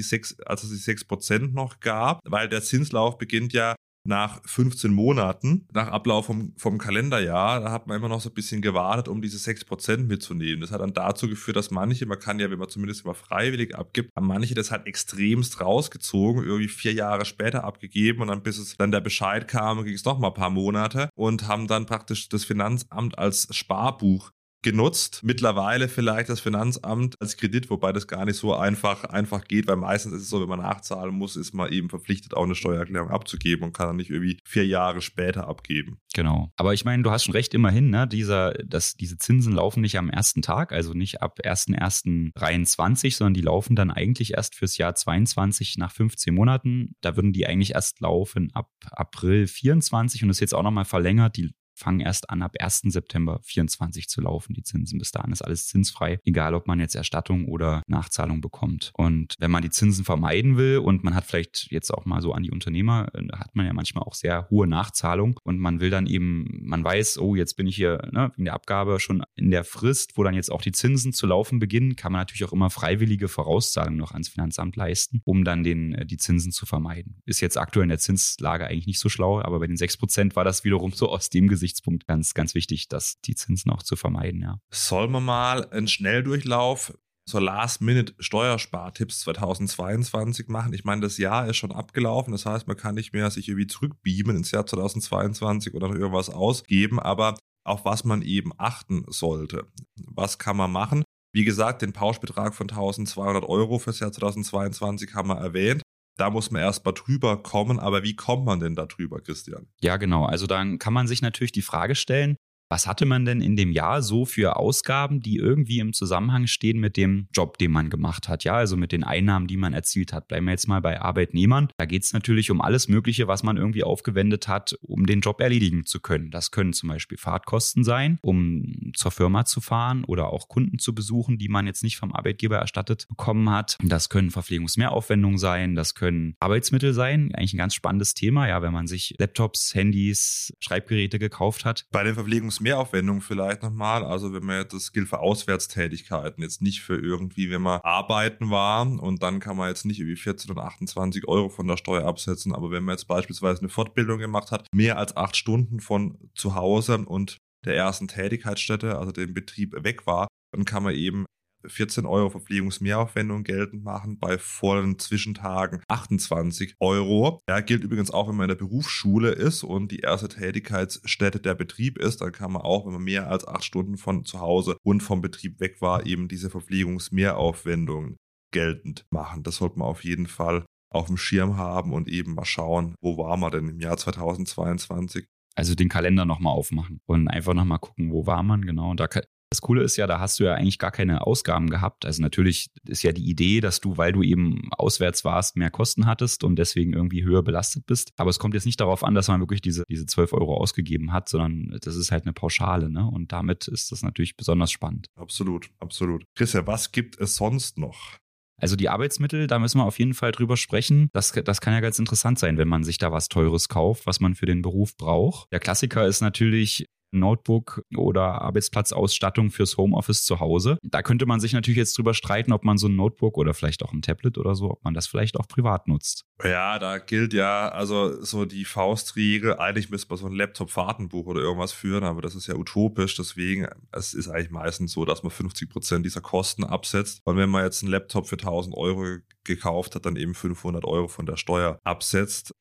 [0.64, 6.26] es die 6% noch gab, weil der Zinslauf beginnt ja nach 15 Monaten, nach Ablauf
[6.26, 9.98] vom, vom Kalenderjahr, da hat man immer noch so ein bisschen gewartet, um diese 6%
[9.98, 10.60] mitzunehmen.
[10.60, 13.76] Das hat dann dazu geführt, dass manche, man kann ja, wenn man zumindest immer freiwillig
[13.76, 18.58] abgibt, haben manche das halt extremst rausgezogen, irgendwie vier Jahre später abgegeben und dann bis
[18.58, 21.86] es dann der Bescheid kam, ging es noch mal ein paar Monate und haben dann
[21.86, 24.30] praktisch das Finanzamt als Sparbuch
[24.66, 25.20] genutzt.
[25.22, 29.76] Mittlerweile vielleicht das Finanzamt als Kredit, wobei das gar nicht so einfach, einfach geht, weil
[29.76, 33.10] meistens ist es so, wenn man nachzahlen muss, ist man eben verpflichtet, auch eine Steuererklärung
[33.10, 36.00] abzugeben und kann dann nicht irgendwie vier Jahre später abgeben.
[36.14, 36.50] Genau.
[36.56, 38.08] Aber ich meine, du hast schon recht, immerhin, ne?
[38.08, 43.42] Dieser, dass diese Zinsen laufen nicht am ersten Tag, also nicht ab 1.1.23, sondern die
[43.42, 46.96] laufen dann eigentlich erst fürs Jahr 22 nach 15 Monaten.
[47.02, 50.86] Da würden die eigentlich erst laufen ab April 24 und das ist jetzt auch nochmal
[50.86, 51.36] verlängert.
[51.36, 52.82] Die fangen erst an, ab 1.
[52.86, 54.98] September 24 zu laufen, die Zinsen.
[54.98, 58.92] Bis dahin ist alles zinsfrei, egal ob man jetzt Erstattung oder Nachzahlung bekommt.
[58.94, 62.32] Und wenn man die Zinsen vermeiden will und man hat vielleicht jetzt auch mal so
[62.32, 65.90] an die Unternehmer, äh, hat man ja manchmal auch sehr hohe Nachzahlung und man will
[65.90, 69.50] dann eben, man weiß, oh, jetzt bin ich hier ne, wegen der Abgabe schon in
[69.50, 72.52] der Frist, wo dann jetzt auch die Zinsen zu laufen beginnen, kann man natürlich auch
[72.52, 77.22] immer freiwillige Vorauszahlungen noch ans Finanzamt leisten, um dann den, äh, die Zinsen zu vermeiden.
[77.26, 80.44] Ist jetzt aktuell in der Zinslage eigentlich nicht so schlau, aber bei den 6% war
[80.44, 83.96] das wiederum so aus dem Gesicht Gesichtspunkt ganz, ganz wichtig, dass die Zinsen auch zu
[83.96, 84.58] vermeiden, ja.
[84.72, 86.96] Sollen wir mal einen Schnelldurchlauf
[87.28, 90.72] so Last-Minute-Steuerspartipps 2022 machen.
[90.72, 92.30] Ich meine, das Jahr ist schon abgelaufen.
[92.30, 96.30] Das heißt, man kann nicht mehr sich irgendwie zurückbeamen ins Jahr 2022 oder noch irgendwas
[96.30, 97.00] ausgeben.
[97.00, 99.66] Aber auf was man eben achten sollte.
[99.96, 101.02] Was kann man machen?
[101.34, 105.82] Wie gesagt, den Pauschbetrag von 1200 Euro fürs Jahr 2022 haben wir erwähnt
[106.16, 107.78] da muss man erst mal drüber kommen.
[107.78, 109.66] Aber wie kommt man denn da drüber, Christian?
[109.80, 110.24] Ja, genau.
[110.24, 112.36] Also dann kann man sich natürlich die Frage stellen,
[112.68, 116.80] was hatte man denn in dem Jahr so für Ausgaben, die irgendwie im Zusammenhang stehen
[116.80, 118.44] mit dem Job, den man gemacht hat?
[118.44, 120.28] Ja, also mit den Einnahmen, die man erzielt hat.
[120.28, 121.68] Bleiben wir jetzt mal bei Arbeitnehmern.
[121.76, 125.40] Da geht es natürlich um alles Mögliche, was man irgendwie aufgewendet hat, um den Job
[125.40, 126.30] erledigen zu können.
[126.30, 130.94] Das können zum Beispiel Fahrtkosten sein, um zur Firma zu fahren oder auch Kunden zu
[130.94, 133.78] besuchen, die man jetzt nicht vom Arbeitgeber erstattet bekommen hat.
[133.82, 137.32] Das können Verpflegungsmehraufwendungen sein, das können Arbeitsmittel sein.
[137.34, 141.86] Eigentlich ein ganz spannendes Thema, ja, wenn man sich Laptops, Handys, Schreibgeräte gekauft hat.
[141.92, 144.04] Bei den Verpflegungs Mehraufwendung vielleicht nochmal.
[144.04, 148.50] Also wenn man jetzt, das gilt für Auswärtstätigkeiten, jetzt nicht für irgendwie, wenn man arbeiten
[148.50, 152.06] war und dann kann man jetzt nicht irgendwie 14 oder 28 Euro von der Steuer
[152.06, 152.54] absetzen.
[152.54, 156.54] Aber wenn man jetzt beispielsweise eine Fortbildung gemacht hat, mehr als acht Stunden von zu
[156.54, 161.26] Hause und der ersten Tätigkeitsstätte, also dem Betrieb weg war, dann kann man eben
[161.68, 167.42] 14 Euro Verpflegungsmehraufwendung geltend machen, bei vollen Zwischentagen 28 Euro.
[167.48, 171.54] Ja, gilt übrigens auch, wenn man in der Berufsschule ist und die erste Tätigkeitsstätte der
[171.54, 174.76] Betrieb ist, dann kann man auch, wenn man mehr als acht Stunden von zu Hause
[174.82, 178.16] und vom Betrieb weg war, eben diese Verpflegungsmehraufwendungen
[178.52, 179.42] geltend machen.
[179.42, 183.18] Das sollte man auf jeden Fall auf dem Schirm haben und eben mal schauen, wo
[183.18, 185.26] war man denn im Jahr 2022.
[185.54, 188.90] Also den Kalender nochmal aufmachen und einfach nochmal gucken, wo war man genau.
[188.90, 189.08] Und da
[189.56, 192.04] das Coole ist ja, da hast du ja eigentlich gar keine Ausgaben gehabt.
[192.04, 196.04] Also natürlich ist ja die Idee, dass du, weil du eben auswärts warst, mehr Kosten
[196.04, 198.12] hattest und deswegen irgendwie höher belastet bist.
[198.18, 201.14] Aber es kommt jetzt nicht darauf an, dass man wirklich diese, diese 12 Euro ausgegeben
[201.14, 202.90] hat, sondern das ist halt eine Pauschale.
[202.90, 203.08] Ne?
[203.08, 205.06] Und damit ist das natürlich besonders spannend.
[205.16, 206.24] Absolut, absolut.
[206.34, 208.18] Christian, was gibt es sonst noch?
[208.58, 211.08] Also die Arbeitsmittel, da müssen wir auf jeden Fall drüber sprechen.
[211.12, 214.20] Das, das kann ja ganz interessant sein, wenn man sich da was Teures kauft, was
[214.20, 215.50] man für den Beruf braucht.
[215.52, 220.78] Der Klassiker ist natürlich Notebook oder Arbeitsplatzausstattung fürs Homeoffice zu Hause.
[220.82, 223.82] Da könnte man sich natürlich jetzt drüber streiten, ob man so ein Notebook oder vielleicht
[223.82, 226.24] auch ein Tablet oder so, ob man das vielleicht auch privat nutzt.
[226.42, 231.40] Ja, da gilt ja also so die Faustregel, eigentlich müsste man so ein Laptop-Fahrtenbuch oder
[231.40, 235.30] irgendwas führen, aber das ist ja utopisch, deswegen es ist eigentlich meistens so, dass man
[235.30, 239.94] 50 Prozent dieser Kosten absetzt und wenn man jetzt einen Laptop für 1000 Euro gekauft
[239.94, 242.52] hat, dann eben 500 Euro von der Steuer absetzt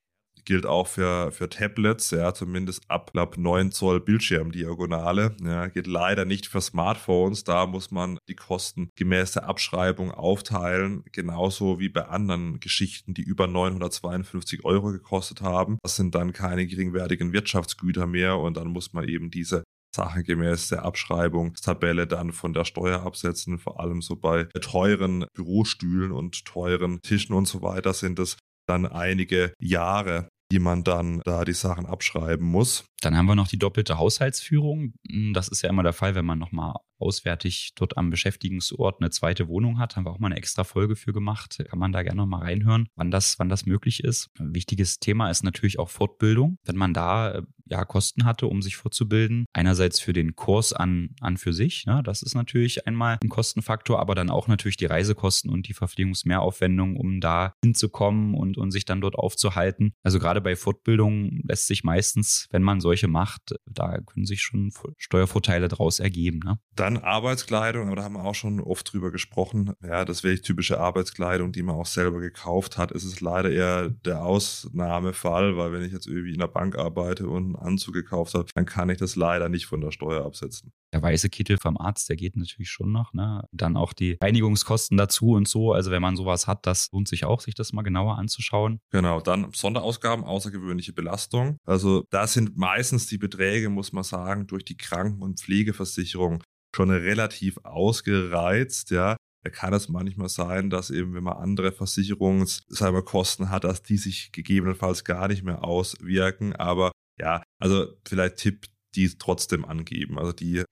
[0.45, 5.35] gilt auch für, für Tablets, ja, zumindest ab knapp 9 Zoll Bildschirmdiagonale.
[5.43, 7.43] Ja, geht leider nicht für Smartphones.
[7.43, 13.23] Da muss man die Kosten gemäß der Abschreibung aufteilen, genauso wie bei anderen Geschichten, die
[13.23, 15.77] über 952 Euro gekostet haben.
[15.83, 19.63] Das sind dann keine geringwertigen Wirtschaftsgüter mehr und dann muss man eben diese
[19.95, 23.57] Sachen gemäß der Abschreibungstabelle dann von der Steuer absetzen.
[23.57, 28.85] Vor allem so bei teuren Bürostühlen und teuren Tischen und so weiter sind es dann
[28.85, 32.85] einige Jahre, die man dann da die Sachen abschreiben muss.
[33.05, 34.93] Dann haben wir noch die doppelte Haushaltsführung.
[35.07, 39.09] Hm, das ist ja immer der Fall, wenn man nochmal auswärtig dort am Beschäftigungsort eine
[39.09, 39.95] zweite Wohnung hat.
[39.95, 41.63] Haben wir auch mal eine extra Folge für gemacht.
[41.69, 44.29] Kann man da gerne nochmal reinhören, wann das, wann das möglich ist.
[44.39, 46.57] Ein wichtiges Thema ist natürlich auch Fortbildung.
[46.63, 51.15] Wenn man da äh, ja Kosten hatte, um sich fortzubilden, einerseits für den Kurs an,
[51.19, 54.85] an für sich, ne, das ist natürlich einmal ein Kostenfaktor, aber dann auch natürlich die
[54.85, 59.93] Reisekosten und die Verpflegungsmehraufwendung, um da hinzukommen und, und sich dann dort aufzuhalten.
[60.03, 64.71] Also gerade bei Fortbildung lässt sich meistens, wenn man solche macht, da können sich schon
[64.97, 66.39] Steuervorteile daraus ergeben.
[66.43, 66.59] Ne?
[66.75, 69.73] Dann Arbeitskleidung, aber da haben wir auch schon oft drüber gesprochen.
[69.83, 72.91] Ja, das wäre typische Arbeitskleidung, die man auch selber gekauft hat.
[72.91, 77.27] Es ist leider eher der Ausnahmefall, weil wenn ich jetzt irgendwie in der Bank arbeite
[77.27, 80.71] und einen Anzug gekauft habe, dann kann ich das leider nicht von der Steuer absetzen.
[80.95, 83.11] Der weiße Kittel vom Arzt, der geht natürlich schon noch.
[83.11, 83.43] Ne?
[83.51, 85.73] Dann auch die Reinigungskosten dazu und so.
[85.73, 88.79] Also wenn man sowas hat, das lohnt sich auch, sich das mal genauer anzuschauen.
[88.91, 91.57] Genau, dann Sonderausgaben, außergewöhnliche Belastung.
[91.65, 96.41] Also da sind meistens die Beträge, muss man sagen, durch die Kranken- und Pflegeversicherung
[96.73, 99.17] schon relativ ausgereizt, ja.
[99.43, 104.31] Da kann es manchmal sein, dass eben, wenn man andere Versicherungskosten hat, dass die sich
[104.31, 106.55] gegebenenfalls gar nicht mehr auswirken.
[106.55, 110.17] Aber ja, also vielleicht Tipp, die trotzdem angeben.
[110.17, 110.63] Also die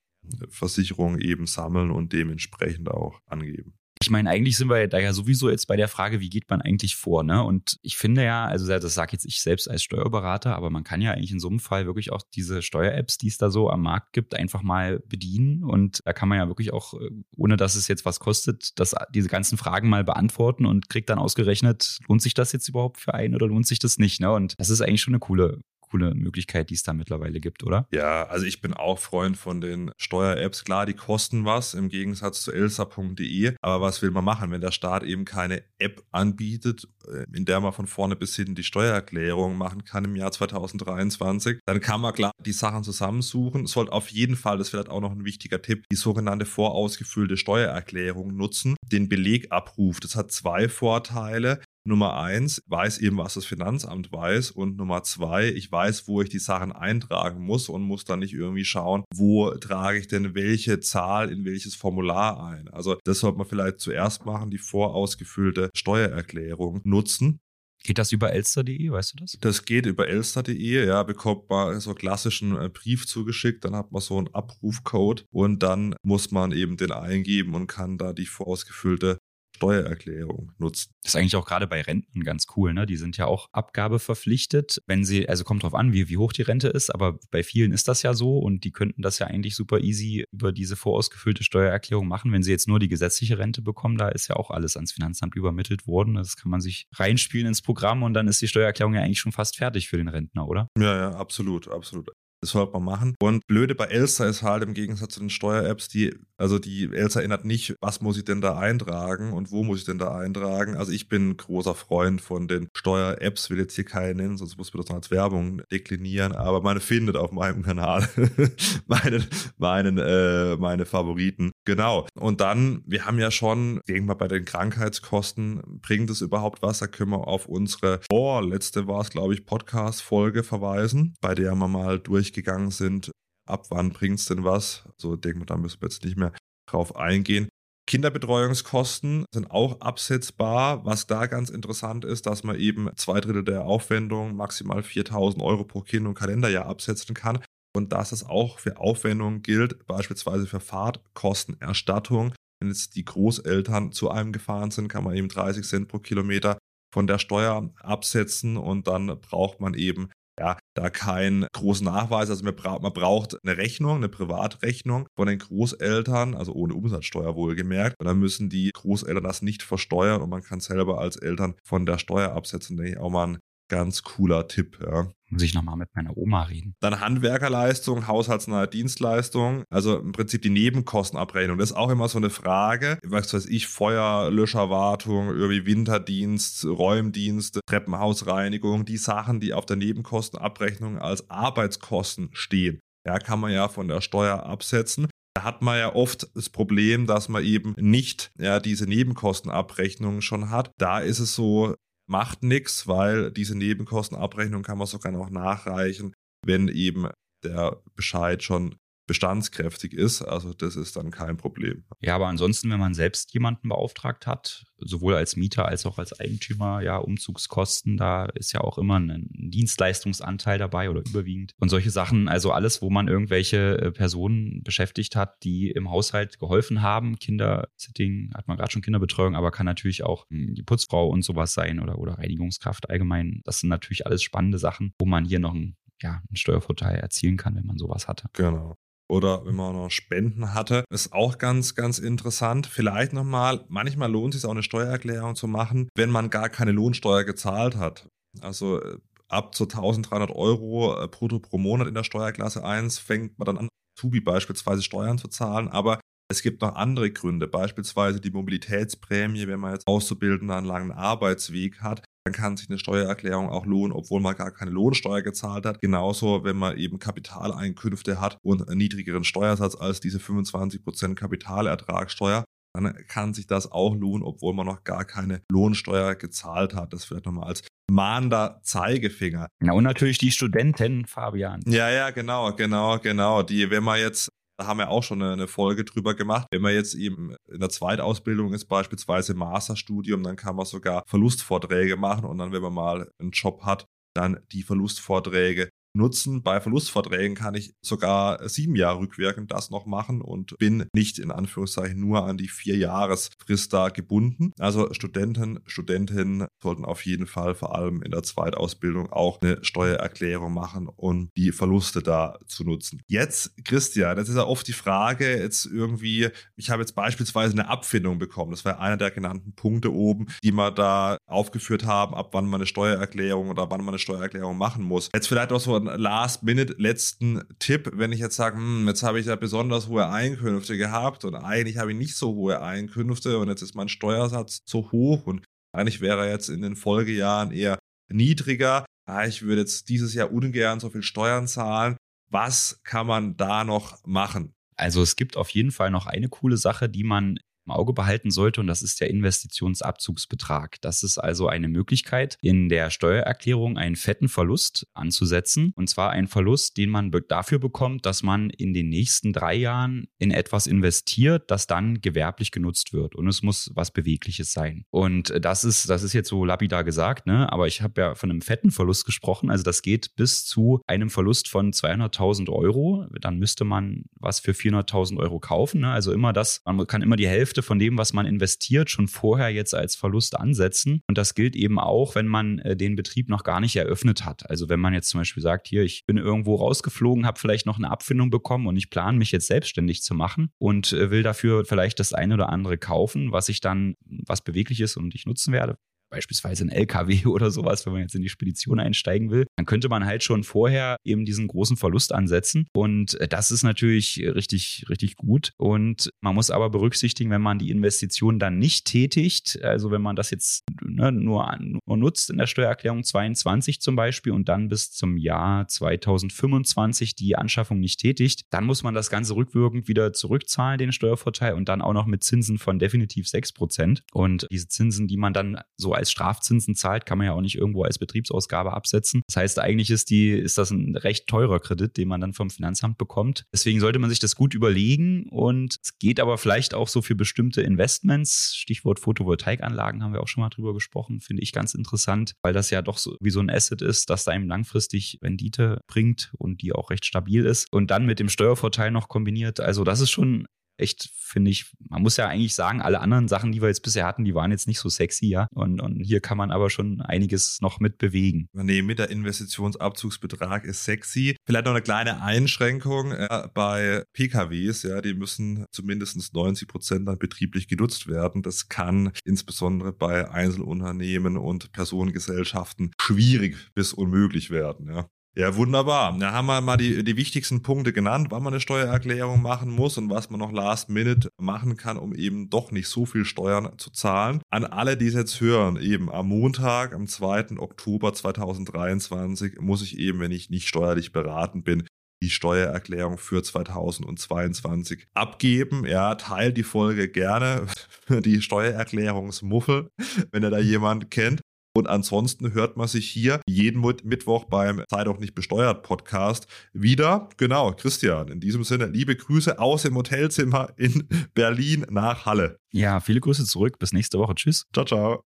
[0.50, 3.74] Versicherung eben sammeln und dementsprechend auch angeben.
[4.04, 6.62] Ich meine, eigentlich sind wir da ja sowieso jetzt bei der Frage, wie geht man
[6.62, 7.42] eigentlich vor, ne?
[7.42, 11.02] Und ich finde ja, also das sage jetzt ich selbst als Steuerberater, aber man kann
[11.02, 13.82] ja eigentlich in so einem Fall wirklich auch diese Steuer-Apps, die es da so am
[13.82, 15.64] Markt gibt, einfach mal bedienen.
[15.64, 18.94] Und da kann man ja wirklich auch, äh, ohne dass es jetzt was kostet, das,
[19.14, 23.14] diese ganzen Fragen mal beantworten und kriegt dann ausgerechnet, lohnt sich das jetzt überhaupt für
[23.14, 24.34] einen oder lohnt sich das nicht, ne?
[24.34, 25.62] Und das ist eigentlich schon eine coole,
[25.94, 27.88] coole Möglichkeit, die es da mittlerweile gibt, oder?
[27.92, 30.64] Ja, also ich bin auch Freund von den Steuer-Apps.
[30.64, 33.54] Klar, die kosten was im Gegensatz zu elsa.de.
[33.62, 36.88] Aber was will man machen, wenn der Staat eben keine App anbietet,
[37.34, 41.60] in der man von vorne bis hinten die Steuererklärung machen kann im Jahr 2023?
[41.66, 43.66] Dann kann man klar die Sachen zusammensuchen.
[43.66, 47.38] Sollte auf jeden Fall, das ist vielleicht auch noch ein wichtiger Tipp, die sogenannte vorausgefüllte
[47.38, 48.76] Steuererklärung nutzen.
[48.92, 50.00] Den Belegabruf.
[50.00, 51.60] Das hat zwei Vorteile.
[51.86, 54.52] Nummer eins, weiß eben, was das Finanzamt weiß.
[54.52, 58.34] Und Nummer zwei, ich weiß, wo ich die Sachen eintragen muss und muss dann nicht
[58.34, 62.70] irgendwie schauen, wo trage ich denn welche Zahl in welches Formular ein.
[62.70, 67.40] Also das sollte man vielleicht zuerst machen, die vorausgefüllte Steuererklärung nutzen.
[67.86, 69.38] Geht das über elster.de, weißt du das?
[69.42, 73.92] Das geht über elster.de, ja, bekommt man so einen klassischen äh, Brief zugeschickt, dann hat
[73.92, 78.26] man so einen Abrufcode und dann muss man eben den eingeben und kann da die
[78.26, 79.18] vorausgefüllte
[79.56, 80.92] Steuererklärung nutzen.
[81.04, 82.74] Das ist eigentlich auch gerade bei Renten ganz cool.
[82.74, 82.86] Ne?
[82.86, 86.42] Die sind ja auch abgabeverpflichtet, wenn sie, also kommt drauf an, wie, wie hoch die
[86.42, 89.56] Rente ist, aber bei vielen ist das ja so und die könnten das ja eigentlich
[89.56, 92.32] super easy über diese vorausgefüllte Steuererklärung machen.
[92.32, 95.36] Wenn sie jetzt nur die gesetzliche Rente bekommen, da ist ja auch alles ans Finanzamt
[95.36, 96.16] übermittelt worden.
[96.16, 99.32] Das kann man sich reinspielen ins Programm und dann ist die Steuererklärung ja eigentlich schon
[99.32, 100.68] fast fertig für den Rentner, oder?
[100.78, 102.10] Ja, ja, absolut, absolut.
[102.44, 103.16] Das sollte man machen.
[103.22, 106.14] Und blöde bei Elsa ist halt im Gegensatz zu den Steuer-Apps, die,
[106.44, 109.86] also die Elsa erinnert nicht, was muss ich denn da eintragen und wo muss ich
[109.86, 110.76] denn da eintragen.
[110.76, 114.74] Also ich bin großer Freund von den Steuer-Apps, will jetzt hier keine nennen, sonst muss
[114.74, 118.10] man das noch als Werbung deklinieren, aber man findet auf meinem Kanal
[118.88, 119.26] meine,
[119.58, 121.52] meinen, äh, meine Favoriten.
[121.64, 122.08] Genau.
[122.14, 126.80] Und dann, wir haben ja schon, denke mal, bei den Krankheitskosten, bringt es überhaupt was?
[126.80, 131.70] Da können wir auf unsere vorletzte war es, glaube ich, Podcast-Folge verweisen, bei der wir
[131.70, 133.14] mal durchgegangen sind,
[133.46, 134.84] ab wann bringt es denn was?
[134.98, 136.34] So denke mal, da müssen wir jetzt nicht mehr
[136.70, 137.50] drauf eingehen.
[137.86, 140.86] Kinderbetreuungskosten sind auch absetzbar.
[140.86, 145.66] Was da ganz interessant ist, dass man eben zwei Drittel der Aufwendung, maximal 4000 Euro
[145.66, 147.40] pro Kind und Kalenderjahr absetzen kann
[147.76, 152.34] und dass es auch für Aufwendungen gilt, beispielsweise für Fahrtkostenerstattung.
[152.62, 156.58] Wenn jetzt die Großeltern zu einem gefahren sind, kann man eben 30 Cent pro Kilometer
[156.94, 162.30] von der Steuer absetzen und dann braucht man eben ja, da keinen großen Nachweis.
[162.30, 167.36] Also man, bra man braucht eine Rechnung, eine Privatrechnung von den Großeltern, also ohne Umsatzsteuer
[167.36, 167.96] wohlgemerkt.
[168.00, 171.86] Und dann müssen die Großeltern das nicht versteuern und man kann selber als Eltern von
[171.86, 172.78] der Steuer absetzen.
[172.78, 173.40] Denke ich auch mal ein
[173.74, 174.78] ganz cooler Tipp.
[174.86, 175.08] Ja.
[175.30, 176.76] Muss ich nochmal mit meiner Oma reden.
[176.80, 181.58] Dann Handwerkerleistung, haushaltsnahe Dienstleistung, also im Prinzip die Nebenkostenabrechnung.
[181.58, 183.00] Das ist auch immer so eine Frage.
[183.04, 191.32] Was weiß ich, Feuerlöscherwartung, irgendwie Winterdienst, Räumdienst, Treppenhausreinigung, die Sachen, die auf der Nebenkostenabrechnung als
[191.32, 192.80] Arbeitskosten stehen.
[193.04, 195.08] Ja, kann man ja von der Steuer absetzen.
[195.36, 200.52] Da hat man ja oft das Problem, dass man eben nicht ja, diese Nebenkostenabrechnung schon
[200.52, 200.70] hat.
[200.78, 201.74] Da ist es so,
[202.10, 206.14] macht nichts, weil diese Nebenkostenabrechnung kann man sogar noch nachreichen,
[206.46, 207.10] wenn eben
[207.44, 210.22] der Bescheid schon bestandskräftig ist.
[210.22, 211.84] Also das ist dann kein Problem.
[212.00, 216.18] Ja, aber ansonsten, wenn man selbst jemanden beauftragt hat, sowohl als Mieter als auch als
[216.20, 221.54] Eigentümer, ja, Umzugskosten, da ist ja auch immer ein Dienstleistungsanteil dabei oder überwiegend.
[221.60, 226.40] Und solche Sachen, also alles, wo man irgendwelche äh, Personen beschäftigt hat, die im Haushalt
[226.40, 227.18] geholfen haben.
[227.18, 231.54] Kindersitting, hat man gerade schon Kinderbetreuung, aber kann natürlich auch hm, die Putzfrau und sowas
[231.54, 233.42] sein oder, oder Reinigungskraft allgemein.
[233.44, 237.38] Das sind natürlich alles spannende Sachen, wo man hier noch ein ja, einen Steuervorteil erzielen
[237.38, 238.28] kann, wenn man sowas hatte.
[238.34, 238.76] Genau
[239.14, 240.86] oder wenn man noch Spenden hatte.
[240.90, 242.66] Ist auch ganz, ganz interessant.
[242.66, 246.72] Vielleicht nochmal, manchmal lohnt es sich auch eine Steuererklärung zu machen, wenn man gar keine
[246.72, 248.08] Lohnsteuer gezahlt hat.
[248.42, 248.98] Also äh,
[249.28, 253.58] ab zu 1300 Euro äh, brutto pro Monat in der Steuerklasse 1 fängt man dann
[253.60, 255.68] an, Tubi beispielsweise Steuern zu zahlen.
[255.68, 256.00] Aber
[256.32, 261.82] es gibt noch andere Gründe, beispielsweise die Mobilitätsprämie, wenn man jetzt Auszubildender einen langen Arbeitsweg
[261.82, 265.82] hat dann kann sich eine Steuererklärung auch lohnen, obwohl man gar keine Lohnsteuer gezahlt hat.
[265.82, 272.96] Genauso, wenn man eben Kapitaleinkünfte hat und einen niedrigeren Steuersatz als diese 25% Kapitalertragssteuer, dann
[273.08, 276.94] kann sich das auch lohnen, obwohl man noch gar keine Lohnsteuer gezahlt hat.
[276.94, 279.48] Das vielleicht nochmal als mahnender Zeigefinger.
[279.62, 281.62] Ja, und natürlich die Studenten, Fabian.
[281.68, 283.44] Ja, ja, genau, genau, genau.
[283.44, 286.48] Die, wenn man jetzt da haben wir auch schon eine, Folge drüber gemacht.
[286.52, 291.98] Wenn man jetzt eben in der Zweitausbildung ist, beispielsweise Masterstudium, dann kann man sogar Verlustvorträge
[291.98, 293.86] machen und dann, wenn man mal einen Job hat,
[294.16, 296.44] dann die Verlustvorträge nutzen.
[296.44, 301.32] Bei Verlustverträgen kann ich sogar sieben Jahre rückwirkend das noch machen und bin nicht in
[301.32, 304.52] Anführungszeichen nur an die vier Jahresfrist da gebunden.
[304.60, 310.54] Also Studenten, Studentinnen sollten auf jeden Fall vor allem in der Zweitausbildung auch eine Steuererklärung
[310.54, 313.02] machen, um die Verluste da zu nutzen.
[313.08, 317.70] Jetzt, Christian, das ist ja oft die Frage, jetzt irgendwie, ich habe jetzt beispielsweise eine
[317.70, 318.52] Abfindung bekommen.
[318.52, 322.62] Das war einer der genannten Punkte oben, die wir da aufgeführt haben, ab wann man
[322.62, 325.10] eine Steuererklärung oder wann man eine Steuererklärung machen muss.
[325.14, 329.20] Jetzt vielleicht auch so einen Last-Minute letzten Tipp, wenn ich jetzt sage, hm, jetzt habe
[329.20, 333.50] ich ja besonders hohe Einkünfte gehabt und eigentlich habe ich nicht so hohe Einkünfte und
[333.50, 335.44] jetzt ist mein Steuersatz zu hoch und
[335.76, 337.80] eigentlich wäre er jetzt in den Folgejahren eher
[338.12, 338.86] niedriger.
[339.06, 341.98] Ah, ich würde jetzt dieses Jahr ungern so viel Steuern zahlen.
[342.30, 344.54] Was kann man da noch machen?
[344.76, 348.32] Also es gibt auf jeden Fall noch eine coole Sache, die man im Auge behalten
[348.32, 350.82] sollte und das ist der Investitionsabzugsbetrag.
[350.82, 356.28] Das ist also eine Möglichkeit, in der Steuererklärung einen fetten Verlust anzusetzen und zwar einen
[356.28, 361.50] Verlust, den man dafür bekommt, dass man in den nächsten drei Jahren in etwas investiert,
[361.52, 364.86] das dann gewerblich genutzt wird und es muss was Bewegliches sein.
[364.90, 367.52] Und das ist, das ist jetzt so lapidar gesagt, ne?
[367.52, 371.10] aber ich habe ja von einem fetten Verlust gesprochen, also das geht bis zu einem
[371.10, 373.08] Verlust von 200.000 Euro.
[373.20, 375.92] Dann müsste man was für 400.000 Euro kaufen, ne?
[375.92, 379.08] also immer das, man kann immer die Hälfte Hälfte von dem, was man investiert, schon
[379.08, 381.04] vorher jetzt als Verlust ansetzen.
[381.08, 384.50] Und das gilt eben auch, wenn man äh, den Betrieb noch gar nicht eröffnet hat.
[384.50, 387.78] Also wenn man jetzt zum Beispiel sagt, hier, ich bin irgendwo rausgeflogen, habe vielleicht noch
[387.78, 391.64] eine Abfindung bekommen und ich plane mich jetzt selbstständig zu machen und äh, will dafür
[391.64, 395.54] vielleicht das eine oder andere kaufen, was ich dann, was beweglich ist und ich nutzen
[395.54, 395.78] werde
[396.14, 399.90] beispielsweise ein LKW oder sowas, wenn man jetzt in die Spedition einsteigen will, dann könnte
[399.90, 402.68] man halt schon vorher eben diesen großen Verlust ansetzen.
[402.74, 405.54] Und äh, das ist natürlich richtig, richtig gut.
[405.58, 410.16] Und man muss aber berücksichtigen, wenn man die Investition dann nicht tätigt, also wenn man
[410.16, 414.92] das jetzt ne, nur, nur nutzt in der Steuererklärung 22 zum Beispiel und dann bis
[414.92, 420.78] zum Jahr 2025 die Anschaffung nicht tätigt, dann muss man das Ganze rückwirkend wieder zurückzahlen,
[420.78, 424.04] den Steuervorteil, und dann auch noch mit Zinsen von definitiv 6 Prozent.
[424.12, 427.42] Und diese Zinsen, die man dann so als als Strafzinsen zahlt, kann man ja auch
[427.42, 429.22] nicht irgendwo als Betriebsausgabe absetzen.
[429.28, 432.50] Das heißt, eigentlich ist die, ist das ein recht teurer Kredit, den man dann vom
[432.50, 433.46] Finanzamt bekommt.
[433.54, 437.16] Deswegen sollte man sich das gut überlegen und es geht aber vielleicht auch so für
[437.16, 438.54] bestimmte Investments.
[438.56, 442.70] Stichwort Photovoltaikanlagen haben wir auch schon mal drüber gesprochen, finde ich ganz interessant, weil das
[442.70, 446.62] ja doch so wie so ein Asset ist, das da einem langfristig Rendite bringt und
[446.62, 449.62] die auch recht stabil ist und dann mit dem Steuervorteil noch kombiniert.
[449.62, 453.52] Also das ist schon echt, finde ich, man muss ja eigentlich sagen, alle anderen Sachen,
[453.52, 455.48] die wir jetzt bisher hatten, die waren jetzt nicht so sexy, ja.
[455.54, 458.48] Und, und hier kann man aber schon einiges noch mit bewegen.
[458.54, 461.36] Nee, mit der Investitionsabzugsbetrag ist sexy.
[461.46, 467.18] Vielleicht noch eine kleine Einschränkung äh, bei PKWs, ja, die müssen zumindest 90 Prozent dann
[467.18, 468.42] betrieblich genutzt werden.
[468.42, 475.08] Das kann insbesondere bei Einzelunternehmen und Personengesellschaften schwierig bis unmöglich werden, ja.
[475.36, 476.16] Ja, wunderbar.
[476.20, 479.98] Da haben wir mal die, die wichtigsten Punkte genannt, wann man eine Steuererklärung machen muss
[479.98, 483.72] und was man noch last minute machen kann, um eben doch nicht so viel Steuern
[483.80, 484.44] zu zahlen.
[484.52, 487.58] An alle, die es jetzt hören, eben am Montag, am 2.
[487.58, 491.88] Oktober 2023 muss ich eben, wenn ich nicht steuerlich beraten bin,
[492.24, 495.86] die Steuererklärung für 2022 abgeben.
[495.86, 497.66] Ja, teilt die Folge gerne
[498.06, 499.90] für die Steuererklärungsmuffel,
[500.32, 501.42] wenn ihr da jemand kennt.
[501.76, 507.30] Und ansonsten hört man sich hier jeden Mittwoch beim Sei doch nicht besteuert Podcast wieder.
[507.38, 512.60] Genau, Christian, in diesem Sinne, liebe Grüße aus dem Hotelzimmer in Berlin nach Halle.
[512.72, 513.80] Ja, viele Grüße zurück.
[513.80, 514.36] Bis nächste Woche.
[514.36, 514.68] Tschüss.
[514.74, 515.22] Ciao, ciao.